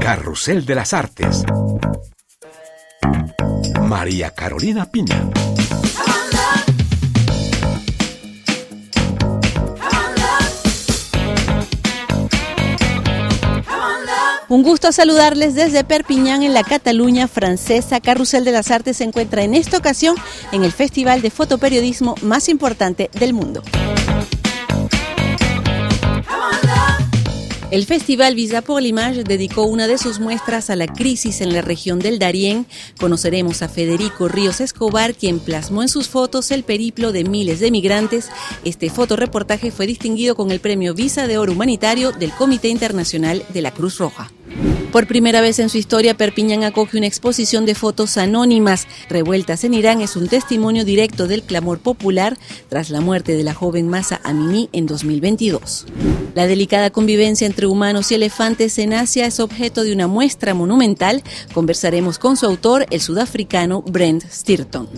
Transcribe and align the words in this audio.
Carrusel 0.00 0.64
de 0.64 0.74
las 0.74 0.94
Artes. 0.94 1.44
María 3.82 4.30
Carolina 4.30 4.90
Piña. 4.90 5.28
Un 14.48 14.62
gusto 14.62 14.90
saludarles 14.90 15.54
desde 15.54 15.84
Perpiñán 15.84 16.42
en 16.42 16.54
la 16.54 16.64
Cataluña 16.64 17.28
francesa. 17.28 18.00
Carrusel 18.00 18.44
de 18.44 18.52
las 18.52 18.70
Artes 18.70 18.96
se 18.96 19.04
encuentra 19.04 19.42
en 19.42 19.54
esta 19.54 19.76
ocasión 19.76 20.16
en 20.50 20.64
el 20.64 20.72
festival 20.72 21.20
de 21.20 21.30
fotoperiodismo 21.30 22.14
más 22.22 22.48
importante 22.48 23.10
del 23.12 23.34
mundo. 23.34 23.62
El 27.70 27.86
Festival 27.86 28.34
Visa 28.34 28.62
pour 28.62 28.82
l'Image 28.82 29.22
dedicó 29.22 29.62
una 29.62 29.86
de 29.86 29.96
sus 29.96 30.18
muestras 30.18 30.70
a 30.70 30.76
la 30.76 30.88
crisis 30.88 31.40
en 31.40 31.52
la 31.52 31.62
región 31.62 32.00
del 32.00 32.18
Darién. 32.18 32.66
Conoceremos 32.98 33.62
a 33.62 33.68
Federico 33.68 34.26
Ríos 34.26 34.60
Escobar, 34.60 35.14
quien 35.14 35.38
plasmó 35.38 35.82
en 35.82 35.88
sus 35.88 36.08
fotos 36.08 36.50
el 36.50 36.64
periplo 36.64 37.12
de 37.12 37.22
miles 37.22 37.60
de 37.60 37.70
migrantes. 37.70 38.28
Este 38.64 38.90
fotoreportaje 38.90 39.70
fue 39.70 39.86
distinguido 39.86 40.34
con 40.34 40.50
el 40.50 40.58
premio 40.58 40.94
Visa 40.94 41.28
de 41.28 41.38
Oro 41.38 41.52
Humanitario 41.52 42.10
del 42.10 42.32
Comité 42.32 42.66
Internacional 42.66 43.44
de 43.50 43.62
la 43.62 43.70
Cruz 43.70 43.98
Roja. 43.98 44.32
Por 44.90 45.06
primera 45.06 45.40
vez 45.40 45.60
en 45.60 45.68
su 45.68 45.78
historia, 45.78 46.16
Perpiñán 46.16 46.64
acoge 46.64 46.98
una 46.98 47.06
exposición 47.06 47.66
de 47.66 47.76
fotos 47.76 48.16
anónimas. 48.16 48.88
Revueltas 49.08 49.62
en 49.62 49.74
Irán 49.74 50.00
es 50.00 50.16
un 50.16 50.26
testimonio 50.26 50.84
directo 50.84 51.28
del 51.28 51.44
clamor 51.44 51.78
popular 51.78 52.36
tras 52.68 52.90
la 52.90 53.00
muerte 53.00 53.36
de 53.36 53.44
la 53.44 53.54
joven 53.54 53.86
Masa 53.86 54.20
Amini 54.24 54.68
en 54.72 54.86
2022. 54.86 55.86
La 56.34 56.46
delicada 56.46 56.90
convivencia 56.90 57.46
entre 57.46 57.66
humanos 57.66 58.10
y 58.10 58.14
elefantes 58.14 58.78
en 58.78 58.94
Asia 58.94 59.26
es 59.26 59.40
objeto 59.40 59.82
de 59.82 59.92
una 59.92 60.06
muestra 60.06 60.54
monumental. 60.54 61.22
Conversaremos 61.52 62.18
con 62.18 62.36
su 62.36 62.46
autor, 62.46 62.86
el 62.90 63.00
sudafricano 63.00 63.82
Brent 63.82 64.24
Stirton. 64.30 64.88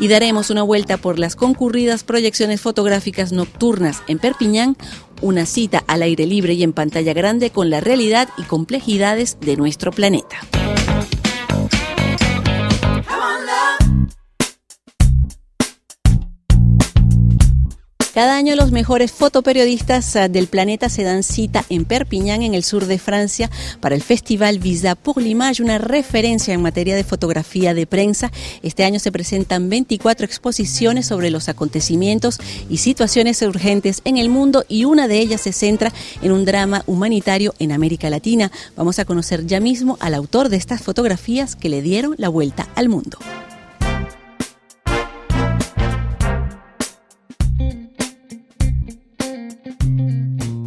Y 0.00 0.08
daremos 0.08 0.50
una 0.50 0.62
vuelta 0.62 0.96
por 0.96 1.18
las 1.18 1.36
concurridas 1.36 2.02
proyecciones 2.02 2.60
fotográficas 2.60 3.32
nocturnas 3.32 4.02
en 4.08 4.18
Perpiñán, 4.18 4.76
una 5.22 5.46
cita 5.46 5.84
al 5.86 6.02
aire 6.02 6.26
libre 6.26 6.54
y 6.54 6.64
en 6.64 6.72
pantalla 6.72 7.12
grande 7.12 7.50
con 7.50 7.70
la 7.70 7.80
realidad 7.80 8.28
y 8.36 8.42
complejidades 8.42 9.38
de 9.40 9.56
nuestro 9.56 9.92
planeta. 9.92 10.40
Cada 18.14 18.36
año 18.36 18.54
los 18.54 18.70
mejores 18.70 19.10
fotoperiodistas 19.10 20.14
ah, 20.14 20.28
del 20.28 20.46
planeta 20.46 20.88
se 20.88 21.02
dan 21.02 21.24
cita 21.24 21.64
en 21.68 21.84
Perpiñán, 21.84 22.42
en 22.42 22.54
el 22.54 22.62
sur 22.62 22.86
de 22.86 23.00
Francia, 23.00 23.50
para 23.80 23.96
el 23.96 24.02
Festival 24.02 24.60
Visa 24.60 24.94
pour 24.94 25.20
l'Image, 25.20 25.60
una 25.60 25.78
referencia 25.78 26.54
en 26.54 26.62
materia 26.62 26.94
de 26.94 27.02
fotografía 27.02 27.74
de 27.74 27.88
prensa. 27.88 28.30
Este 28.62 28.84
año 28.84 29.00
se 29.00 29.10
presentan 29.10 29.68
24 29.68 30.26
exposiciones 30.26 31.06
sobre 31.06 31.30
los 31.30 31.48
acontecimientos 31.48 32.38
y 32.70 32.76
situaciones 32.76 33.42
urgentes 33.42 34.00
en 34.04 34.16
el 34.16 34.28
mundo 34.28 34.64
y 34.68 34.84
una 34.84 35.08
de 35.08 35.18
ellas 35.18 35.40
se 35.40 35.52
centra 35.52 35.92
en 36.22 36.30
un 36.30 36.44
drama 36.44 36.84
humanitario 36.86 37.52
en 37.58 37.72
América 37.72 38.10
Latina. 38.10 38.52
Vamos 38.76 39.00
a 39.00 39.06
conocer 39.06 39.44
ya 39.44 39.58
mismo 39.58 39.98
al 39.98 40.14
autor 40.14 40.50
de 40.50 40.56
estas 40.56 40.82
fotografías 40.82 41.56
que 41.56 41.68
le 41.68 41.82
dieron 41.82 42.14
la 42.16 42.28
vuelta 42.28 42.68
al 42.76 42.88
mundo. 42.88 43.18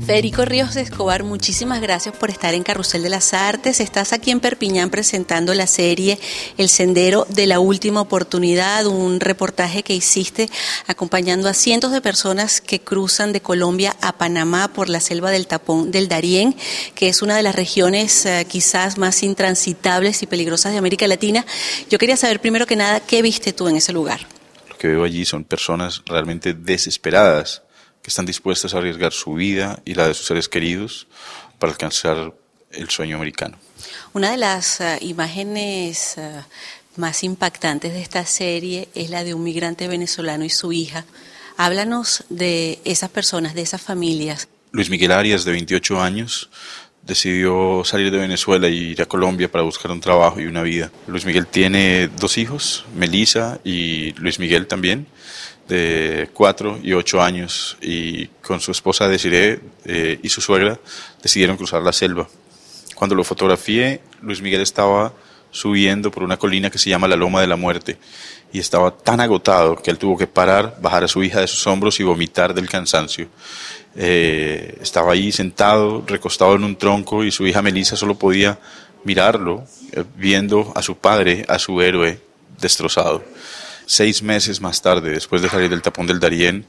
Federico 0.07 0.45
Ríos 0.45 0.77
Escobar, 0.77 1.25
muchísimas 1.25 1.81
gracias 1.81 2.15
por 2.15 2.29
estar 2.29 2.53
en 2.53 2.63
Carrusel 2.63 3.03
de 3.03 3.09
las 3.09 3.33
Artes. 3.33 3.81
Estás 3.81 4.13
aquí 4.13 4.31
en 4.31 4.39
Perpiñán 4.39 4.89
presentando 4.89 5.53
la 5.53 5.67
serie 5.67 6.17
El 6.57 6.69
Sendero 6.69 7.27
de 7.27 7.45
la 7.45 7.59
Última 7.59 7.99
Oportunidad, 7.99 8.85
un 8.85 9.19
reportaje 9.19 9.83
que 9.83 9.93
hiciste 9.93 10.49
acompañando 10.87 11.49
a 11.49 11.53
cientos 11.53 11.91
de 11.91 11.99
personas 11.99 12.61
que 12.61 12.79
cruzan 12.79 13.33
de 13.33 13.41
Colombia 13.41 13.97
a 13.99 14.17
Panamá 14.17 14.69
por 14.69 14.87
la 14.87 15.01
selva 15.01 15.29
del 15.29 15.45
Tapón 15.45 15.91
del 15.91 16.07
Darién, 16.07 16.55
que 16.95 17.09
es 17.09 17.21
una 17.21 17.35
de 17.35 17.43
las 17.43 17.55
regiones 17.55 18.25
eh, 18.25 18.47
quizás 18.47 18.97
más 18.97 19.23
intransitables 19.23 20.23
y 20.23 20.27
peligrosas 20.27 20.71
de 20.71 20.77
América 20.77 21.05
Latina. 21.09 21.45
Yo 21.89 21.97
quería 21.97 22.15
saber 22.15 22.39
primero 22.39 22.65
que 22.65 22.77
nada, 22.77 23.01
¿qué 23.01 23.21
viste 23.21 23.51
tú 23.51 23.67
en 23.67 23.75
ese 23.75 23.91
lugar? 23.91 24.21
Lo 24.69 24.77
que 24.77 24.87
veo 24.87 25.03
allí 25.03 25.25
son 25.25 25.43
personas 25.43 26.01
realmente 26.05 26.53
desesperadas 26.53 27.63
que 28.07 28.11
están 28.11 28.25
dispuestas 28.25 28.73
a 28.73 28.77
arriesgar 28.77 29.11
su 29.11 29.33
vida 29.33 29.81
y 29.83 29.93
la 29.93 30.07
de 30.07 30.13
sus 30.13 30.27
seres 30.27 30.47
queridos 30.47 31.07
para 31.59 31.73
alcanzar 31.73 32.33
el 32.71 32.89
sueño 32.89 33.17
americano. 33.17 33.57
Una 34.13 34.31
de 34.31 34.37
las 34.37 34.79
uh, 34.79 34.83
imágenes 35.01 36.15
uh, 36.15 36.21
más 36.95 37.25
impactantes 37.25 37.91
de 37.91 38.01
esta 38.01 38.25
serie 38.25 38.87
es 38.95 39.09
la 39.09 39.25
de 39.25 39.33
un 39.33 39.43
migrante 39.43 39.89
venezolano 39.89 40.45
y 40.45 40.49
su 40.49 40.71
hija. 40.71 41.03
Háblanos 41.57 42.23
de 42.29 42.79
esas 42.85 43.09
personas, 43.09 43.55
de 43.55 43.63
esas 43.63 43.81
familias. 43.81 44.47
Luis 44.71 44.89
Miguel 44.89 45.11
Arias, 45.11 45.43
de 45.43 45.51
28 45.51 46.01
años, 46.01 46.49
decidió 47.01 47.83
salir 47.83 48.09
de 48.09 48.19
Venezuela 48.19 48.69
y 48.69 48.91
ir 48.91 49.01
a 49.01 49.05
Colombia 49.05 49.51
para 49.51 49.65
buscar 49.65 49.91
un 49.91 49.99
trabajo 49.99 50.39
y 50.39 50.45
una 50.45 50.61
vida. 50.61 50.93
Luis 51.07 51.25
Miguel 51.25 51.45
tiene 51.45 52.07
dos 52.07 52.37
hijos, 52.37 52.85
Melissa 52.95 53.59
y 53.65 54.13
Luis 54.13 54.39
Miguel 54.39 54.65
también 54.65 55.07
de 55.67 56.29
cuatro 56.33 56.79
y 56.81 56.93
ocho 56.93 57.21
años 57.21 57.77
y 57.81 58.27
con 58.27 58.59
su 58.59 58.71
esposa 58.71 59.07
Desiree 59.07 59.59
eh, 59.85 60.19
y 60.21 60.29
su 60.29 60.41
suegra 60.41 60.79
decidieron 61.21 61.57
cruzar 61.57 61.81
la 61.81 61.93
selva. 61.93 62.27
Cuando 62.95 63.15
lo 63.15 63.23
fotografié, 63.23 64.01
Luis 64.21 64.41
Miguel 64.41 64.61
estaba 64.61 65.13
subiendo 65.51 66.11
por 66.11 66.23
una 66.23 66.37
colina 66.37 66.69
que 66.69 66.77
se 66.77 66.89
llama 66.89 67.07
la 67.07 67.15
Loma 67.15 67.41
de 67.41 67.47
la 67.47 67.55
Muerte 67.55 67.97
y 68.51 68.59
estaba 68.59 68.91
tan 68.91 69.19
agotado 69.19 69.75
que 69.75 69.91
él 69.91 69.97
tuvo 69.97 70.17
que 70.17 70.27
parar, 70.27 70.77
bajar 70.81 71.03
a 71.03 71.07
su 71.07 71.23
hija 71.23 71.41
de 71.41 71.47
sus 71.47 71.65
hombros 71.67 71.99
y 71.99 72.03
vomitar 72.03 72.53
del 72.53 72.69
cansancio. 72.69 73.27
Eh, 73.95 74.77
estaba 74.81 75.13
ahí 75.13 75.31
sentado, 75.31 76.03
recostado 76.05 76.55
en 76.55 76.63
un 76.63 76.75
tronco 76.75 77.23
y 77.23 77.31
su 77.31 77.45
hija 77.47 77.61
Melissa 77.61 77.95
solo 77.95 78.15
podía 78.15 78.59
mirarlo, 79.03 79.65
eh, 79.91 80.03
viendo 80.15 80.71
a 80.75 80.81
su 80.81 80.97
padre, 80.97 81.45
a 81.47 81.59
su 81.59 81.81
héroe 81.81 82.19
destrozado. 82.59 83.23
Seis 83.89 84.21
meses 84.21 84.59
más 84.59 84.81
tarde, 84.81 85.11
después 85.11 85.41
de 85.41 85.49
salir 85.49 85.69
del 85.69 85.81
tapón 85.81 86.07
del 86.07 86.19
Darién, 86.19 86.65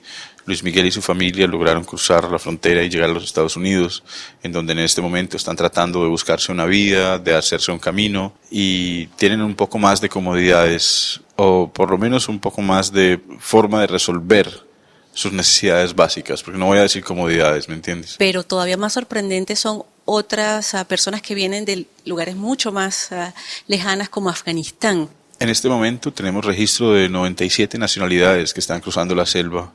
Luis 0.46 0.62
Miguel 0.62 0.86
y 0.86 0.92
su 0.92 1.02
familia 1.02 1.48
lograron 1.48 1.82
cruzar 1.82 2.30
la 2.30 2.38
frontera 2.38 2.82
y 2.84 2.88
llegar 2.88 3.10
a 3.10 3.12
los 3.12 3.24
Estados 3.24 3.56
Unidos, 3.56 4.04
en 4.42 4.52
donde 4.52 4.72
en 4.72 4.78
este 4.78 5.02
momento 5.02 5.36
están 5.36 5.56
tratando 5.56 6.00
de 6.02 6.08
buscarse 6.08 6.52
una 6.52 6.64
vida, 6.64 7.18
de 7.18 7.34
hacerse 7.34 7.72
un 7.72 7.80
camino 7.80 8.32
y 8.52 9.08
tienen 9.16 9.42
un 9.42 9.56
poco 9.56 9.78
más 9.78 10.00
de 10.00 10.08
comodidades 10.08 11.20
o 11.34 11.68
por 11.68 11.90
lo 11.90 11.98
menos 11.98 12.28
un 12.28 12.38
poco 12.38 12.62
más 12.62 12.92
de 12.92 13.20
forma 13.40 13.80
de 13.80 13.88
resolver 13.88 14.68
sus 15.12 15.32
necesidades 15.32 15.96
básicas, 15.96 16.44
porque 16.44 16.60
no 16.60 16.66
voy 16.66 16.78
a 16.78 16.82
decir 16.82 17.02
comodidades, 17.02 17.68
¿me 17.68 17.74
entiendes? 17.74 18.14
Pero 18.16 18.44
todavía 18.44 18.76
más 18.76 18.92
sorprendentes 18.92 19.58
son 19.58 19.82
otras 20.04 20.72
uh, 20.74 20.86
personas 20.86 21.20
que 21.20 21.34
vienen 21.34 21.64
de 21.64 21.86
lugares 22.04 22.36
mucho 22.36 22.70
más 22.70 23.08
uh, 23.10 23.32
lejanas 23.66 24.08
como 24.08 24.30
Afganistán. 24.30 25.08
En 25.40 25.50
este 25.50 25.68
momento 25.68 26.12
tenemos 26.12 26.44
registro 26.44 26.94
de 26.94 27.08
97 27.08 27.78
nacionalidades 27.78 28.52
que 28.52 28.58
están 28.58 28.80
cruzando 28.80 29.14
la 29.14 29.24
selva 29.24 29.72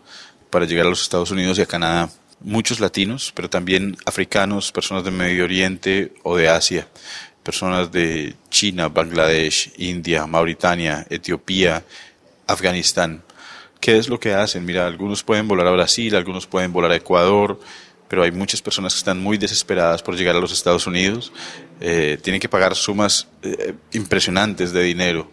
para 0.50 0.66
llegar 0.66 0.86
a 0.86 0.90
los 0.90 1.02
Estados 1.02 1.32
Unidos 1.32 1.58
y 1.58 1.62
a 1.62 1.66
Canadá. 1.66 2.10
Muchos 2.42 2.82
latinos, 2.82 3.32
pero 3.34 3.50
también 3.50 3.96
africanos, 4.06 4.74
personas 4.74 5.06
de 5.06 5.12
Medio 5.12 5.46
Oriente 5.46 6.12
o 6.24 6.36
de 6.36 6.50
Asia, 6.50 6.90
personas 7.44 7.94
de 7.94 8.36
China, 8.50 8.90
Bangladesh, 8.90 9.72
India, 9.78 10.28
Mauritania, 10.28 11.08
Etiopía, 11.10 11.86
Afganistán. 12.46 13.24
¿Qué 13.80 13.98
es 13.98 14.10
lo 14.10 14.20
que 14.20 14.34
hacen? 14.34 14.66
Mira, 14.66 14.86
algunos 14.86 15.24
pueden 15.24 15.48
volar 15.48 15.68
a 15.68 15.72
Brasil, 15.72 16.14
algunos 16.18 16.46
pueden 16.46 16.74
volar 16.74 16.92
a 16.92 16.98
Ecuador, 16.98 17.58
pero 18.10 18.24
hay 18.24 18.32
muchas 18.32 18.62
personas 18.62 18.96
que 18.96 18.98
están 18.98 19.24
muy 19.24 19.38
desesperadas 19.38 20.04
por 20.04 20.18
llegar 20.18 20.36
a 20.36 20.40
los 20.40 20.52
Estados 20.52 20.88
Unidos. 20.88 21.32
Eh, 21.82 22.18
tienen 22.22 22.40
que 22.40 22.50
pagar 22.50 22.76
sumas 22.76 23.28
eh, 23.42 23.74
impresionantes 23.94 24.72
de 24.72 24.84
dinero. 24.84 25.30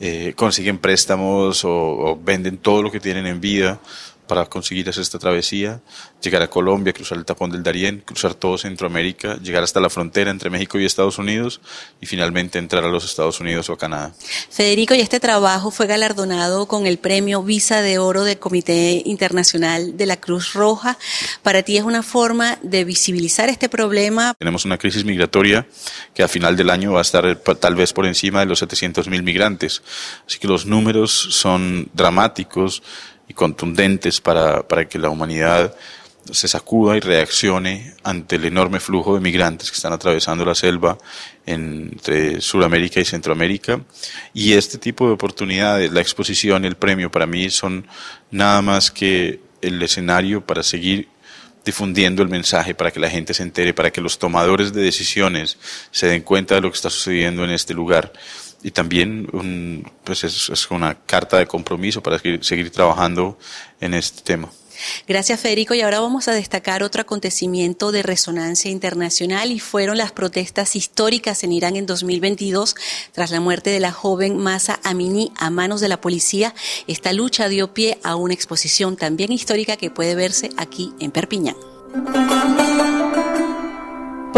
Eh, 0.00 0.32
consiguen 0.36 0.78
préstamos 0.78 1.64
o, 1.64 1.70
o, 1.72 2.20
venden 2.22 2.56
todo 2.56 2.82
lo 2.82 2.90
que 2.92 3.00
tienen 3.00 3.26
en 3.26 3.40
vida 3.40 3.80
para 4.28 4.46
conseguir 4.46 4.88
hacer 4.88 5.02
esta 5.02 5.18
travesía, 5.18 5.80
llegar 6.22 6.42
a 6.42 6.48
Colombia, 6.48 6.92
cruzar 6.92 7.18
el 7.18 7.24
tapón 7.24 7.50
del 7.50 7.64
Darién, 7.64 8.02
cruzar 8.04 8.34
todo 8.34 8.56
Centroamérica, 8.56 9.38
llegar 9.38 9.64
hasta 9.64 9.80
la 9.80 9.90
frontera 9.90 10.30
entre 10.30 10.50
México 10.50 10.78
y 10.78 10.84
Estados 10.84 11.18
Unidos 11.18 11.60
y 12.00 12.06
finalmente 12.06 12.58
entrar 12.58 12.84
a 12.84 12.88
los 12.88 13.04
Estados 13.04 13.40
Unidos 13.40 13.68
o 13.70 13.72
a 13.72 13.78
Canadá. 13.78 14.12
Federico, 14.50 14.94
y 14.94 15.00
este 15.00 15.18
trabajo 15.18 15.72
fue 15.72 15.86
galardonado 15.86 16.66
con 16.66 16.86
el 16.86 16.98
premio 16.98 17.42
Visa 17.42 17.82
de 17.82 17.98
Oro 17.98 18.22
del 18.22 18.38
Comité 18.38 19.02
Internacional 19.04 19.96
de 19.96 20.06
la 20.06 20.18
Cruz 20.18 20.52
Roja. 20.52 20.98
Para 21.42 21.62
ti 21.62 21.76
es 21.76 21.84
una 21.84 22.02
forma 22.02 22.58
de 22.62 22.84
visibilizar 22.84 23.48
este 23.48 23.68
problema. 23.68 24.34
Tenemos 24.38 24.64
una 24.64 24.78
crisis 24.78 25.04
migratoria 25.04 25.66
que 26.14 26.22
a 26.22 26.28
final 26.28 26.56
del 26.56 26.70
año 26.70 26.92
va 26.92 27.00
a 27.00 27.02
estar 27.02 27.36
tal 27.36 27.74
vez 27.74 27.92
por 27.92 28.06
encima 28.06 28.40
de 28.40 28.46
los 28.46 28.58
700 28.58 29.08
mil 29.08 29.22
migrantes. 29.22 29.82
Así 30.26 30.38
que 30.38 30.46
los 30.46 30.66
números 30.66 31.28
son 31.30 31.88
dramáticos 31.94 32.82
y 33.28 33.34
contundentes 33.34 34.20
para, 34.20 34.66
para 34.66 34.88
que 34.88 34.98
la 34.98 35.10
humanidad 35.10 35.74
se 36.32 36.48
sacuda 36.48 36.96
y 36.96 37.00
reaccione 37.00 37.94
ante 38.02 38.36
el 38.36 38.44
enorme 38.44 38.80
flujo 38.80 39.14
de 39.14 39.20
migrantes 39.20 39.70
que 39.70 39.76
están 39.76 39.92
atravesando 39.92 40.44
la 40.44 40.54
selva 40.54 40.98
entre 41.46 42.40
Sudamérica 42.40 43.00
y 43.00 43.04
Centroamérica. 43.04 43.80
Y 44.34 44.52
este 44.52 44.78
tipo 44.78 45.06
de 45.06 45.12
oportunidades, 45.12 45.92
la 45.92 46.00
exposición, 46.00 46.64
el 46.64 46.76
premio, 46.76 47.10
para 47.10 47.26
mí 47.26 47.50
son 47.50 47.86
nada 48.30 48.60
más 48.62 48.90
que 48.90 49.40
el 49.62 49.82
escenario 49.82 50.44
para 50.44 50.62
seguir 50.62 51.08
difundiendo 51.64 52.22
el 52.22 52.28
mensaje 52.28 52.74
para 52.74 52.90
que 52.90 53.00
la 53.00 53.10
gente 53.10 53.34
se 53.34 53.42
entere, 53.42 53.74
para 53.74 53.90
que 53.90 54.00
los 54.00 54.18
tomadores 54.18 54.72
de 54.72 54.82
decisiones 54.82 55.58
se 55.90 56.06
den 56.06 56.22
cuenta 56.22 56.54
de 56.54 56.62
lo 56.62 56.70
que 56.70 56.76
está 56.76 56.90
sucediendo 56.90 57.44
en 57.44 57.50
este 57.50 57.74
lugar. 57.74 58.12
Y 58.62 58.70
también 58.72 59.84
pues 60.04 60.24
es, 60.24 60.50
es 60.50 60.70
una 60.70 60.94
carta 60.94 61.38
de 61.38 61.46
compromiso 61.46 62.02
para 62.02 62.18
seguir 62.18 62.70
trabajando 62.70 63.38
en 63.80 63.94
este 63.94 64.22
tema. 64.22 64.50
Gracias, 65.06 65.40
Federico. 65.40 65.74
Y 65.74 65.80
ahora 65.80 66.00
vamos 66.00 66.28
a 66.28 66.32
destacar 66.32 66.82
otro 66.82 67.02
acontecimiento 67.02 67.92
de 67.92 68.02
resonancia 68.02 68.70
internacional 68.70 69.50
y 69.50 69.58
fueron 69.58 69.98
las 69.98 70.12
protestas 70.12 70.76
históricas 70.76 71.44
en 71.44 71.52
Irán 71.52 71.76
en 71.76 71.86
2022 71.86 72.76
tras 73.12 73.30
la 73.30 73.40
muerte 73.40 73.70
de 73.70 73.80
la 73.80 73.92
joven 73.92 74.36
Masa 74.38 74.80
Amini 74.84 75.32
a 75.36 75.50
manos 75.50 75.80
de 75.80 75.88
la 75.88 76.00
policía. 76.00 76.54
Esta 76.86 77.12
lucha 77.12 77.48
dio 77.48 77.74
pie 77.74 77.98
a 78.02 78.16
una 78.16 78.34
exposición 78.34 78.96
también 78.96 79.32
histórica 79.32 79.76
que 79.76 79.90
puede 79.90 80.14
verse 80.14 80.50
aquí 80.56 80.92
en 81.00 81.10
Perpiñán. 81.10 81.56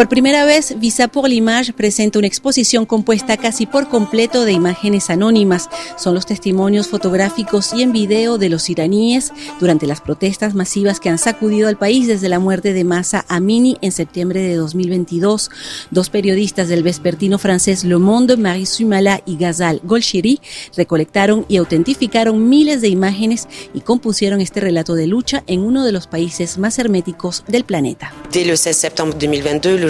Por 0.00 0.08
primera 0.08 0.46
vez, 0.46 0.76
Visa 0.78 1.08
pour 1.08 1.28
l'Image 1.28 1.74
presenta 1.74 2.18
una 2.18 2.26
exposición 2.26 2.86
compuesta 2.86 3.36
casi 3.36 3.66
por 3.66 3.90
completo 3.90 4.46
de 4.46 4.52
imágenes 4.52 5.10
anónimas. 5.10 5.68
Son 5.98 6.14
los 6.14 6.24
testimonios 6.24 6.88
fotográficos 6.88 7.74
y 7.74 7.82
en 7.82 7.92
video 7.92 8.38
de 8.38 8.48
los 8.48 8.70
iraníes 8.70 9.30
durante 9.60 9.86
las 9.86 10.00
protestas 10.00 10.54
masivas 10.54 11.00
que 11.00 11.10
han 11.10 11.18
sacudido 11.18 11.68
al 11.68 11.76
país 11.76 12.06
desde 12.06 12.30
la 12.30 12.38
muerte 12.38 12.72
de 12.72 12.82
Masa 12.82 13.26
Amini 13.28 13.76
en 13.82 13.92
septiembre 13.92 14.40
de 14.40 14.56
2022. 14.56 15.50
Dos 15.90 16.08
periodistas 16.08 16.68
del 16.68 16.82
vespertino 16.82 17.38
francés 17.38 17.84
Le 17.84 17.98
Monde, 17.98 18.38
Marie 18.38 18.64
Sumala 18.64 19.20
y 19.26 19.36
Ghazal 19.36 19.82
Golshiri, 19.84 20.40
recolectaron 20.78 21.44
y 21.46 21.58
autentificaron 21.58 22.48
miles 22.48 22.80
de 22.80 22.88
imágenes 22.88 23.48
y 23.74 23.82
compusieron 23.82 24.40
este 24.40 24.60
relato 24.60 24.94
de 24.94 25.06
lucha 25.06 25.44
en 25.46 25.60
uno 25.60 25.84
de 25.84 25.92
los 25.92 26.06
países 26.06 26.56
más 26.56 26.78
herméticos 26.78 27.44
del 27.48 27.64
planeta. 27.64 28.14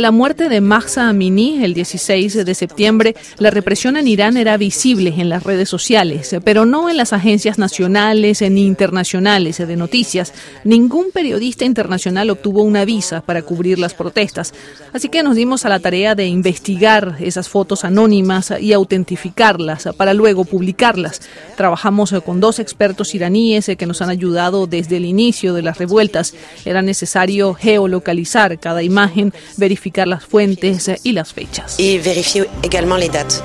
la 0.00 0.10
muerte 0.10 0.48
de 0.48 0.60
Mahsa 0.60 1.08
Amini, 1.08 1.64
el 1.64 1.74
16 1.74 2.44
de 2.44 2.54
septiembre, 2.54 3.16
la 3.38 3.50
represión 3.50 3.96
en 3.96 4.06
Irán 4.08 4.36
era 4.36 4.56
visible 4.56 5.14
en 5.16 5.28
las 5.28 5.44
redes 5.44 5.68
sociales, 5.68 6.36
pero 6.44 6.66
no 6.66 6.90
en 6.90 6.96
las 6.96 7.12
agencias 7.12 7.58
nacionales 7.58 8.42
ni 8.42 8.66
internacionales 8.66 9.58
de 9.58 9.76
noticias. 9.76 10.32
Ningún 10.64 11.10
periodista 11.12 11.64
internacional 11.64 12.30
obtuvo 12.30 12.62
una 12.62 12.84
visa 12.84 13.20
para 13.20 13.42
cubrir 13.42 13.78
las 13.78 13.94
protestas. 13.94 14.52
Así 14.92 15.08
que 15.08 15.22
nos 15.22 15.36
dimos 15.36 15.64
a 15.64 15.68
la 15.68 15.80
tarea 15.80 16.14
de 16.14 16.26
investigar 16.26 17.16
esas 17.20 17.48
fotos 17.48 17.84
anónimas 17.84 18.52
y 18.60 18.72
autentificarlas 18.72 19.88
para 19.96 20.14
luego 20.14 20.44
publicarlas. 20.44 21.22
Trabajamos 21.56 22.14
con 22.24 22.40
dos 22.40 22.58
expertos 22.58 23.14
iraníes 23.14 23.70
que 23.78 23.86
nos 23.86 24.02
han 24.02 24.10
ayudado 24.10 24.66
desde 24.66 24.96
el 24.98 25.04
inicio 25.04 25.54
de 25.54 25.62
las 25.62 25.78
revueltas. 25.78 26.34
Era 26.64 26.82
necesario 26.82 27.53
geolocalizar 27.54 28.58
cada 28.58 28.82
imagen, 28.82 29.32
verificar 29.56 30.06
las 30.08 30.24
fuentes 30.24 30.90
y 31.02 31.12
las 31.12 31.32
fechas. 31.32 31.78
Y 31.78 31.98
verificar 31.98 32.48
également 32.62 32.98
les 32.98 33.12
dates. 33.12 33.42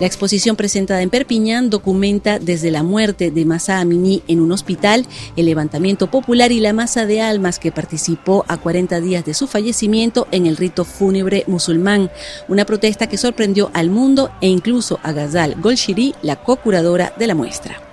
La 0.00 0.06
exposición 0.06 0.56
presentada 0.56 1.02
en 1.02 1.10
Perpiñán 1.10 1.68
documenta 1.68 2.38
desde 2.38 2.70
la 2.70 2.82
muerte 2.82 3.30
de 3.30 3.44
Massa 3.44 3.80
Amini 3.80 4.22
en 4.28 4.40
un 4.40 4.50
hospital, 4.50 5.06
el 5.36 5.44
levantamiento 5.44 6.10
popular 6.10 6.52
y 6.52 6.60
la 6.60 6.72
masa 6.72 7.04
de 7.04 7.20
almas 7.20 7.58
que 7.58 7.70
participó 7.70 8.46
a 8.48 8.56
40 8.56 8.98
días 9.02 9.26
de 9.26 9.34
su 9.34 9.46
fallecimiento 9.46 10.26
en 10.30 10.46
el 10.46 10.56
rito 10.56 10.86
fúnebre 10.86 11.44
musulmán, 11.46 12.10
una 12.48 12.64
protesta 12.64 13.08
que 13.08 13.18
sorprendió 13.18 13.70
al 13.74 13.90
mundo 13.90 14.30
e 14.40 14.48
incluso 14.48 14.98
a 15.02 15.12
Ghazal 15.12 15.56
Golshiri, 15.60 16.14
la 16.22 16.36
co-curadora 16.36 17.12
de 17.18 17.26
la 17.26 17.34
muestra. 17.34 17.89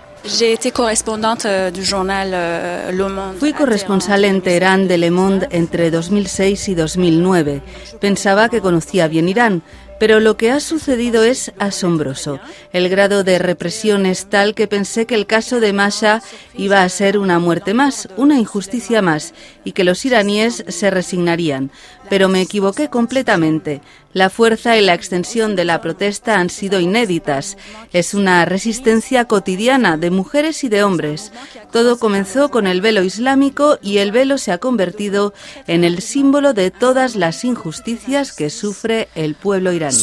Euh, 2.33 2.91
Fui 3.39 3.53
corresponsal 3.53 4.25
en 4.25 4.41
Teherán 4.41 4.88
de 4.88 4.97
Le 4.97 5.09
Monde 5.09 5.47
entre 5.51 5.89
2006 5.89 6.68
y 6.68 6.75
2009. 6.75 7.62
Pensaba 8.01 8.50
que 8.50 8.59
conocía 8.59 9.07
bien 9.07 9.29
Irán, 9.29 9.63
pero 10.00 10.19
lo 10.19 10.35
que 10.35 10.51
ha 10.51 10.59
sucedido 10.59 11.24
es 11.24 11.53
asombroso. 11.59 12.39
El 12.74 12.89
grado 12.89 13.24
de 13.24 13.39
represión 13.39 14.06
es 14.06 14.27
tal 14.27 14.53
que 14.53 14.68
pensé 14.68 15.06
que 15.06 15.15
el 15.15 15.25
caso 15.25 15.59
de 15.59 15.74
Masha 15.74 16.21
iba 16.56 16.83
a 16.83 16.89
ser 16.89 17.18
una 17.18 17.39
muerte 17.39 17.74
más, 17.74 18.09
una 18.18 18.38
injusticia 18.38 19.01
más, 19.01 19.33
y 19.63 19.71
que 19.71 19.83
los 19.83 20.03
iraníes 20.06 20.65
se 20.68 20.89
resignarían. 20.89 21.71
Pero 22.09 22.30
me 22.30 22.42
equivoqué 22.42 22.89
completamente. 22.89 23.81
La 24.13 24.30
fuerza 24.30 24.77
y 24.77 24.81
la 24.81 24.94
extensión 24.94 25.56
de 25.56 25.65
la 25.65 25.81
protesta 25.81 26.39
han 26.39 26.50
sido 26.50 26.80
inéditas. 26.80 27.57
Es 27.94 28.13
una 28.13 28.45
resistencia 28.45 29.25
cotidiana 29.25 29.98
de 29.98 30.09
mujeres 30.09 30.63
y 30.63 30.69
de 30.69 30.83
hombres. 30.83 31.31
Todo 31.71 32.00
comenzó 32.00 32.50
con 32.50 32.65
el 32.65 32.81
velo 32.81 33.04
islámico 33.04 33.77
y 33.81 33.98
el 33.98 34.12
velo 34.12 34.38
se 34.38 34.51
ha 34.51 34.57
convertido 34.57 35.33
en 35.68 35.83
el 35.83 36.01
símbolo 36.01 36.54
de 36.54 36.71
todas 36.71 37.15
las 37.15 37.44
injusticias 37.44 38.31
que 38.31 38.50
sufre 38.50 39.07
el 39.13 39.36
pueblo 39.36 39.71
iraní. 39.71 39.98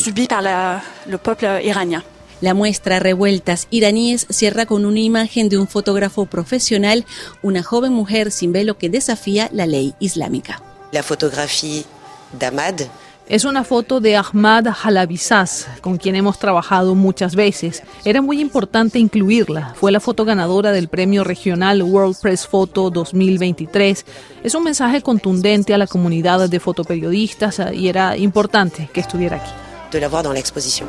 La 2.40 2.52
muestra 2.52 3.00
Revueltas 3.00 3.68
iraníes 3.70 4.26
cierra 4.28 4.66
con 4.66 4.84
una 4.84 5.00
imagen 5.00 5.48
de 5.48 5.56
un 5.56 5.66
fotógrafo 5.66 6.26
profesional, 6.26 7.06
una 7.42 7.62
joven 7.62 7.92
mujer 7.92 8.30
sin 8.30 8.52
velo 8.52 8.76
que 8.76 8.90
desafía 8.90 9.48
la 9.52 9.66
ley 9.66 9.94
islámica. 9.98 10.60
La 10.92 11.02
fotografía 11.02 11.82
d'Ahmad 12.38 12.82
es 13.26 13.46
una 13.46 13.64
foto 13.64 14.00
de 14.00 14.16
Ahmad 14.16 14.66
Halabizaz, 14.82 15.66
con 15.80 15.96
quien 15.96 16.14
hemos 16.14 16.38
trabajado 16.38 16.94
muchas 16.94 17.34
veces. 17.34 17.82
Era 18.04 18.20
muy 18.20 18.38
importante 18.38 18.98
incluirla. 18.98 19.72
Fue 19.76 19.90
la 19.90 20.00
foto 20.00 20.26
ganadora 20.26 20.72
del 20.72 20.88
premio 20.88 21.24
regional 21.24 21.82
World 21.82 22.16
Press 22.20 22.46
Photo 22.46 22.90
2023. 22.90 24.04
Es 24.42 24.54
un 24.54 24.64
mensaje 24.64 25.00
contundente 25.00 25.72
a 25.72 25.78
la 25.78 25.86
comunidad 25.86 26.50
de 26.50 26.60
fotoperiodistas 26.60 27.62
y 27.72 27.88
era 27.88 28.14
importante 28.18 28.90
que 28.92 29.00
estuviera 29.00 29.38
aquí. 29.38 29.50
De 29.90 30.00
la 30.00 30.08
voir 30.08 30.24
dans 30.24 30.34
l'exposition. 30.34 30.86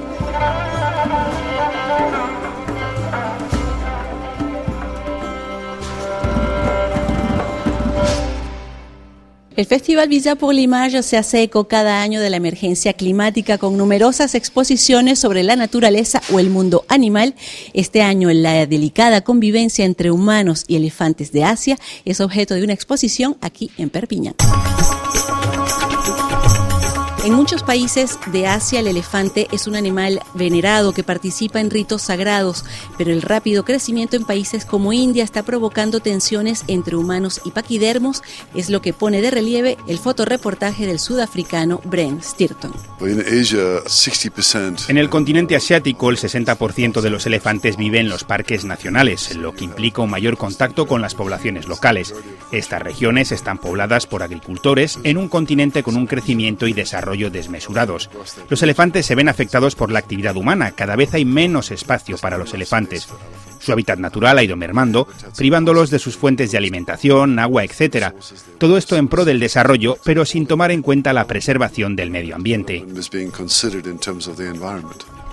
El 9.56 9.66
Festival 9.66 10.10
Villa 10.10 10.36
pour 10.36 10.52
l'Image 10.52 11.02
se 11.02 11.16
hace 11.16 11.44
eco 11.44 11.70
cada 11.70 12.02
año 12.02 12.20
de 12.20 12.30
la 12.30 12.36
emergencia 12.36 12.92
climática 12.92 13.58
con 13.58 13.78
numerosas 13.78 14.36
exposiciones 14.36 15.18
sobre 15.18 15.44
la 15.44 15.56
naturaleza 15.56 16.22
o 16.34 16.40
el 16.40 16.50
mundo 16.50 16.84
animal. 16.90 17.36
Este 17.74 18.02
año 18.02 18.30
la 18.34 18.66
delicada 18.66 19.22
convivencia 19.22 19.86
entre 19.86 20.12
humanos 20.12 20.66
y 20.68 20.76
elefantes 20.76 21.32
de 21.32 21.46
Asia 21.46 21.78
es 22.04 22.20
objeto 22.20 22.54
de 22.56 22.66
una 22.66 22.74
exposición 22.74 23.38
aquí 23.40 23.72
en 23.78 23.90
Perpiñán. 23.90 24.36
En 27.26 27.34
muchos 27.34 27.64
países 27.64 28.20
de 28.28 28.46
Asia 28.46 28.82
el 28.82 28.88
elefante 28.88 29.48
es 29.52 29.66
un 29.66 29.76
animal 29.76 30.22
venerado 30.36 30.94
que 30.94 31.02
participa 31.02 31.60
en 31.60 31.72
ritos 31.72 32.04
sagrados, 32.04 32.64
pero 33.00 33.12
el 33.12 33.24
rápido 33.24 33.66
crecimiento 33.66 34.16
en 34.16 34.26
países 34.26 34.64
como 34.64 34.94
India 34.94 35.24
está 35.24 35.42
provocando 35.42 36.02
tensiones 36.02 36.64
entre 36.68 36.96
humanos 36.96 37.42
y 37.44 37.50
paquidermos, 37.50 38.22
es 38.54 38.70
lo 38.70 38.80
que 38.80 38.94
pone 38.94 39.24
de 39.24 39.32
relieve 39.32 39.76
el 39.88 39.98
fotoreportaje 39.98 40.86
del 40.86 41.00
sudafricano 41.00 41.82
Brent 41.84 42.22
Stirton. 42.22 42.74
En 44.88 44.98
el 45.00 45.10
continente 45.10 45.56
asiático 45.56 46.12
el 46.12 46.18
60% 46.18 47.02
de 47.02 47.10
los 47.10 47.26
elefantes 47.26 47.76
vive 47.76 48.00
en 48.00 48.08
los 48.08 48.24
parques 48.24 48.66
nacionales, 48.66 49.36
lo 49.36 49.52
que 49.54 49.64
implica 49.64 50.04
un 50.04 50.12
mayor 50.12 50.38
contacto 50.38 50.86
con 50.86 51.02
las 51.02 51.16
poblaciones 51.16 51.68
locales. 51.68 52.14
Estas 52.52 52.84
regiones 52.84 53.32
están 53.32 53.58
pobladas 53.58 54.06
por 54.06 54.22
agricultores 54.22 55.00
en 55.02 55.18
un 55.18 55.28
continente 55.28 55.82
con 55.82 55.96
un 55.96 56.06
crecimiento 56.06 56.68
y 56.68 56.74
desarrollo 56.74 57.15
desmesurados. 57.30 58.10
Los 58.50 58.62
elefantes 58.64 59.06
se 59.06 59.16
ven 59.16 59.30
afectados 59.30 59.76
por 59.76 59.92
la 59.92 60.00
actividad 60.00 60.36
humana, 60.36 60.72
cada 60.72 60.96
vez 60.96 61.14
hay 61.14 61.26
menos 61.26 61.72
espacio 61.72 62.18
para 62.18 62.38
los 62.38 62.54
elefantes. 62.54 63.08
Su 63.60 63.72
hábitat 63.72 63.98
natural 63.98 64.38
ha 64.38 64.44
ido 64.44 64.56
mermando, 64.56 65.08
privándolos 65.36 65.90
de 65.90 66.00
sus 66.00 66.18
fuentes 66.18 66.52
de 66.52 66.58
alimentación, 66.58 67.40
agua, 67.40 67.64
etc. 67.64 68.14
Todo 68.60 68.78
esto 68.78 68.96
en 68.96 69.08
pro 69.08 69.26
del 69.26 69.40
desarrollo, 69.40 69.98
pero 70.04 70.26
sin 70.26 70.46
tomar 70.46 70.72
en 70.72 70.82
cuenta 70.82 71.14
la 71.14 71.26
preservación 71.26 71.96
del 71.96 72.12
medio 72.12 72.36
ambiente. 72.36 72.86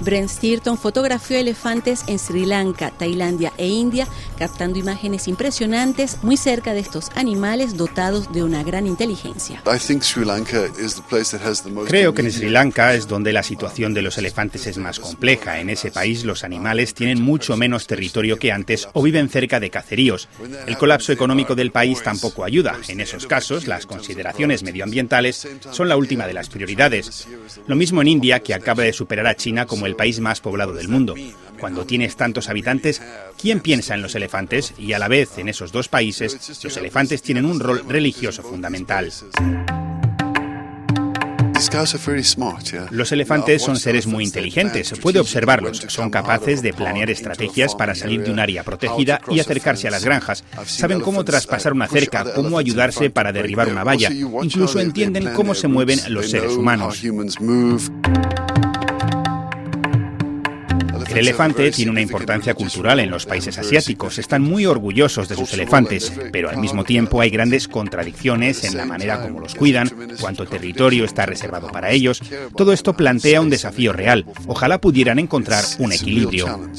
Brent 0.02 0.28
Stirton 0.28 0.76
fotografió 0.76 1.38
elefantes 1.38 2.04
en 2.06 2.18
Sri 2.18 2.44
Lanka, 2.44 2.90
Tailandia 2.90 3.52
e 3.56 3.68
India, 3.68 4.06
captando 4.38 4.78
imágenes 4.78 5.28
impresionantes 5.28 6.18
muy 6.22 6.36
cerca 6.36 6.74
de 6.74 6.80
estos 6.80 7.10
animales 7.14 7.76
dotados 7.76 8.32
de 8.32 8.42
una 8.42 8.62
gran 8.62 8.86
inteligencia. 8.86 9.62
Creo 11.86 12.14
que 12.14 12.22
en 12.22 12.32
Sri 12.32 12.50
Lanka 12.50 12.94
es 12.94 13.08
donde 13.08 13.32
la 13.32 13.42
situación 13.42 13.94
de 13.94 14.02
los 14.02 14.18
elefantes 14.18 14.66
es 14.66 14.78
más 14.78 14.98
compleja. 14.98 15.60
En 15.60 15.70
ese 15.70 15.90
país 15.90 16.24
los 16.24 16.44
animales 16.44 16.94
tienen 16.94 17.22
mucho 17.22 17.56
menos 17.56 17.86
territorio 17.86 18.38
que 18.38 18.52
antes 18.52 18.88
o 18.92 19.02
viven 19.02 19.28
cerca 19.28 19.60
de 19.60 19.70
caceríos. 19.70 20.28
El 20.66 20.76
colapso 20.76 21.12
económico 21.12 21.54
del 21.54 21.70
país 21.70 22.02
tampoco 22.02 22.44
ayuda. 22.44 22.76
En 22.88 23.00
esos 23.00 23.26
casos, 23.26 23.66
las 23.66 23.86
consideraciones 23.86 24.62
medioambientales 24.62 25.46
son 25.70 25.88
la 25.88 25.96
última 25.96 26.26
de 26.26 26.34
las 26.34 26.48
prioridades. 26.48 27.28
Lo 27.66 27.76
mismo 27.76 28.02
en 28.02 28.08
India, 28.08 28.40
que 28.40 28.54
acaba 28.54 28.82
de 28.82 28.92
superar 28.92 29.26
a 29.26 29.36
China 29.36 29.66
como 29.66 29.86
el 29.86 29.91
país 29.96 30.20
más 30.20 30.40
poblado 30.40 30.72
del 30.72 30.88
mundo. 30.88 31.14
Cuando 31.58 31.86
tienes 31.86 32.16
tantos 32.16 32.48
habitantes, 32.48 33.00
¿quién 33.40 33.60
piensa 33.60 33.94
en 33.94 34.02
los 34.02 34.14
elefantes? 34.14 34.74
Y 34.78 34.92
a 34.94 34.98
la 34.98 35.08
vez, 35.08 35.38
en 35.38 35.48
esos 35.48 35.70
dos 35.72 35.88
países, 35.88 36.60
los 36.64 36.76
elefantes 36.76 37.22
tienen 37.22 37.44
un 37.44 37.60
rol 37.60 37.84
religioso 37.88 38.42
fundamental. 38.42 39.12
Los 42.90 43.12
elefantes 43.12 43.62
son 43.62 43.76
seres 43.76 44.06
muy 44.08 44.24
inteligentes, 44.24 44.92
puede 45.00 45.20
observarlos, 45.20 45.78
son 45.88 46.10
capaces 46.10 46.60
de 46.60 46.72
planear 46.72 47.08
estrategias 47.08 47.76
para 47.76 47.94
salir 47.94 48.24
de 48.24 48.32
un 48.32 48.40
área 48.40 48.64
protegida 48.64 49.20
y 49.28 49.38
acercarse 49.38 49.86
a 49.86 49.92
las 49.92 50.04
granjas. 50.04 50.44
Saben 50.66 51.00
cómo 51.00 51.24
traspasar 51.24 51.72
una 51.72 51.86
cerca, 51.86 52.34
cómo 52.34 52.58
ayudarse 52.58 53.10
para 53.10 53.32
derribar 53.32 53.68
una 53.68 53.84
valla, 53.84 54.10
incluso 54.10 54.80
entienden 54.80 55.32
cómo 55.34 55.54
se 55.54 55.68
mueven 55.68 56.00
los 56.08 56.30
seres 56.30 56.52
humanos. 56.52 57.00
El 61.12 61.18
elefante 61.18 61.70
tiene 61.70 61.90
una 61.90 62.00
importancia 62.00 62.54
cultural 62.54 62.98
en 62.98 63.10
los 63.10 63.26
países 63.26 63.58
asiáticos. 63.58 64.18
Están 64.18 64.42
muy 64.42 64.64
orgullosos 64.64 65.28
de 65.28 65.36
sus 65.36 65.52
elefantes, 65.52 66.12
pero 66.32 66.48
al 66.48 66.56
mismo 66.56 66.84
tiempo 66.84 67.20
hay 67.20 67.28
grandes 67.28 67.68
contradicciones 67.68 68.64
en 68.64 68.76
la 68.76 68.86
manera 68.86 69.22
como 69.22 69.40
los 69.40 69.54
cuidan, 69.54 69.90
cuánto 70.20 70.46
territorio 70.46 71.04
está 71.04 71.26
reservado 71.26 71.68
para 71.68 71.90
ellos. 71.90 72.22
Todo 72.56 72.72
esto 72.72 72.94
plantea 72.94 73.42
un 73.42 73.50
desafío 73.50 73.92
real. 73.92 74.24
Ojalá 74.46 74.80
pudieran 74.80 75.18
encontrar 75.18 75.64
un 75.78 75.92
equilibrio. 75.92 76.70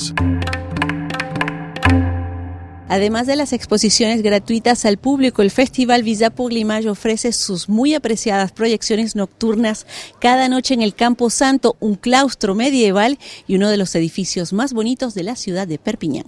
Además 2.93 3.25
de 3.25 3.35
las 3.35 3.53
exposiciones 3.53 4.21
gratuitas 4.21 4.85
al 4.85 4.97
público, 4.97 5.41
el 5.41 5.49
Festival 5.49 6.03
l'Image 6.03 6.87
ofrece 6.87 7.31
sus 7.31 7.67
muy 7.67 7.95
apreciadas 7.95 8.51
proyecciones 8.51 9.15
nocturnas 9.15 9.87
cada 10.19 10.47
noche 10.47 10.75
en 10.75 10.83
el 10.83 10.93
Campo 10.93 11.31
Santo, 11.31 11.75
un 11.79 11.95
claustro 11.95 12.53
medieval 12.53 13.17
y 13.47 13.55
uno 13.55 13.71
de 13.71 13.77
los 13.77 13.95
edificios 13.95 14.53
más 14.53 14.73
bonitos 14.73 15.15
de 15.15 15.23
la 15.23 15.35
ciudad 15.35 15.67
de 15.67 15.79
Perpiñán. 15.79 16.25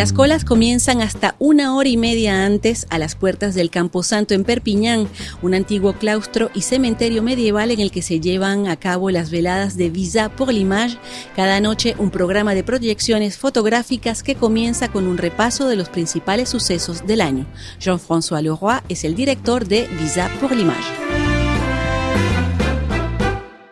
Las 0.00 0.14
colas 0.14 0.46
comienzan 0.46 1.02
hasta 1.02 1.36
una 1.38 1.76
hora 1.76 1.90
y 1.90 1.98
media 1.98 2.46
antes 2.46 2.86
a 2.88 2.96
las 2.96 3.16
puertas 3.16 3.54
del 3.54 3.68
Camposanto 3.68 4.32
en 4.32 4.44
Perpiñán, 4.44 5.06
un 5.42 5.52
antiguo 5.52 5.92
claustro 5.92 6.50
y 6.54 6.62
cementerio 6.62 7.22
medieval 7.22 7.70
en 7.70 7.80
el 7.80 7.90
que 7.90 8.00
se 8.00 8.18
llevan 8.18 8.66
a 8.66 8.76
cabo 8.76 9.10
las 9.10 9.30
veladas 9.30 9.76
de 9.76 9.90
Visa 9.90 10.30
por 10.30 10.54
l'Image. 10.54 10.96
Cada 11.36 11.60
noche 11.60 11.96
un 11.98 12.10
programa 12.10 12.54
de 12.54 12.64
proyecciones 12.64 13.36
fotográficas 13.36 14.22
que 14.22 14.36
comienza 14.36 14.88
con 14.88 15.06
un 15.06 15.18
repaso 15.18 15.68
de 15.68 15.76
los 15.76 15.90
principales 15.90 16.48
sucesos 16.48 17.06
del 17.06 17.20
año. 17.20 17.44
Jean-François 17.78 18.40
Leroy 18.40 18.80
es 18.88 19.04
el 19.04 19.14
director 19.14 19.68
de 19.68 19.86
Visa 20.00 20.30
pour 20.40 20.52
l'Image. 20.52 20.78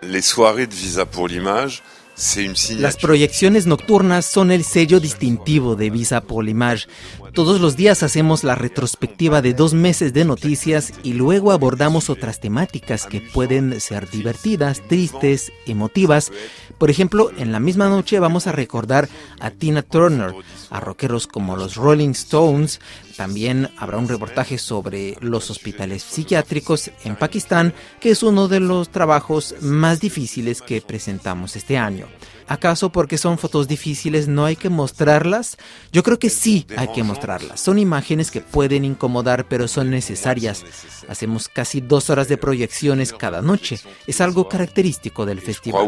Les 0.02 0.20
soirées 0.20 0.66
de 0.66 0.74
Visa 0.74 1.06
pour 1.06 1.28
l'Image 1.28 1.82
las 2.78 2.96
proyecciones 2.96 3.66
nocturnas 3.66 4.26
son 4.26 4.50
el 4.50 4.64
sello 4.64 4.98
distintivo 4.98 5.76
de 5.76 5.88
Visa 5.88 6.20
Polimage. 6.20 6.88
Todos 7.32 7.60
los 7.60 7.76
días 7.76 8.02
hacemos 8.02 8.42
la 8.42 8.56
retrospectiva 8.56 9.40
de 9.40 9.54
dos 9.54 9.72
meses 9.72 10.12
de 10.12 10.24
noticias 10.24 10.92
y 11.04 11.12
luego 11.12 11.52
abordamos 11.52 12.10
otras 12.10 12.40
temáticas 12.40 13.06
que 13.06 13.20
pueden 13.20 13.80
ser 13.80 14.10
divertidas, 14.10 14.82
tristes, 14.88 15.52
emotivas. 15.64 16.32
Por 16.76 16.90
ejemplo, 16.90 17.30
en 17.38 17.52
la 17.52 17.60
misma 17.60 17.88
noche 17.88 18.18
vamos 18.18 18.48
a 18.48 18.52
recordar 18.52 19.08
a 19.38 19.52
Tina 19.52 19.82
Turner, 19.82 20.34
a 20.70 20.80
rockeros 20.80 21.28
como 21.28 21.56
los 21.56 21.76
Rolling 21.76 22.10
Stones. 22.10 22.80
También 23.16 23.70
habrá 23.78 23.98
un 23.98 24.08
reportaje 24.08 24.58
sobre 24.58 25.16
los 25.20 25.50
hospitales 25.50 26.02
psiquiátricos 26.02 26.90
en 27.04 27.14
Pakistán, 27.14 27.74
que 28.00 28.10
es 28.10 28.24
uno 28.24 28.48
de 28.48 28.58
los 28.58 28.88
trabajos 28.88 29.54
más 29.60 30.00
difíciles 30.00 30.62
que 30.62 30.80
presentamos 30.80 31.54
este 31.54 31.78
año. 31.78 32.07
¿Acaso 32.48 32.90
porque 32.90 33.18
son 33.18 33.36
fotos 33.36 33.68
difíciles 33.68 34.26
no 34.26 34.46
hay 34.46 34.56
que 34.56 34.70
mostrarlas? 34.70 35.58
Yo 35.92 36.02
creo 36.02 36.18
que 36.18 36.30
sí 36.30 36.66
hay 36.76 36.88
que 36.88 37.02
mostrarlas. 37.02 37.60
Son 37.60 37.78
imágenes 37.78 38.30
que 38.30 38.40
pueden 38.40 38.84
incomodar 38.86 39.46
pero 39.48 39.68
son 39.68 39.90
necesarias. 39.90 40.64
Hacemos 41.08 41.48
casi 41.48 41.82
dos 41.82 42.08
horas 42.08 42.28
de 42.28 42.38
proyecciones 42.38 43.12
cada 43.12 43.42
noche. 43.42 43.78
Es 44.06 44.22
algo 44.22 44.48
característico 44.48 45.26
del 45.26 45.40
festival. 45.40 45.82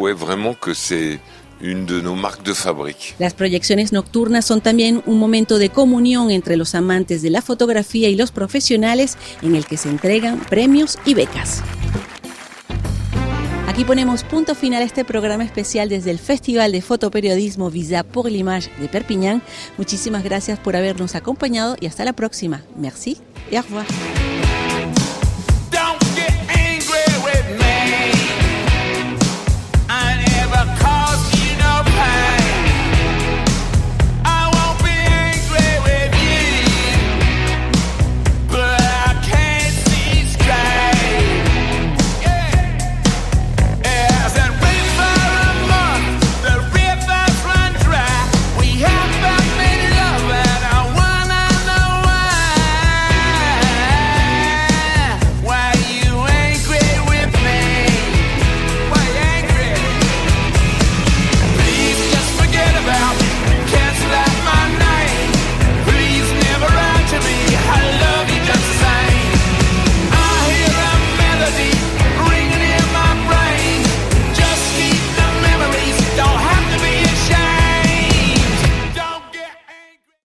Las 3.19 3.35
proyecciones 3.35 3.93
nocturnas 3.93 4.45
son 4.45 4.61
también 4.61 5.03
un 5.07 5.19
momento 5.19 5.59
de 5.59 5.69
comunión 5.69 6.31
entre 6.31 6.57
los 6.57 6.75
amantes 6.75 7.23
de 7.23 7.31
la 7.31 7.43
fotografía 7.43 8.09
y 8.09 8.17
los 8.17 8.33
profesionales 8.33 9.17
en 9.43 9.55
el 9.55 9.67
que 9.67 9.77
se 9.77 9.89
entregan 9.89 10.41
premios 10.41 10.99
y 11.05 11.15
becas. 11.15 11.63
Aquí 13.71 13.85
ponemos 13.85 14.25
punto 14.25 14.57
final 14.57 14.83
a 14.83 14.85
este 14.85 15.05
programa 15.05 15.45
especial 15.45 15.89
desde 15.89 16.11
el 16.11 16.19
Festival 16.19 16.73
de 16.73 16.83
Fotoperiodismo 16.83 17.71
Visa 17.71 18.03
pour 18.03 18.29
l'Image 18.29 18.69
de 18.81 18.89
Perpignan. 18.89 19.43
Muchísimas 19.79 20.25
gracias 20.25 20.59
por 20.59 20.75
habernos 20.75 21.15
acompañado 21.15 21.77
y 21.79 21.87
hasta 21.87 22.05
la 22.05 22.13
próxima. 22.13 22.65
Merci 22.77 23.19
y 23.49 23.55
au 23.55 23.63
revoir. 23.63 23.87